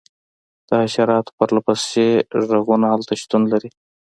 [0.67, 2.07] د حشراتو پرله پسې
[2.47, 3.69] غږونه هلته شتون لري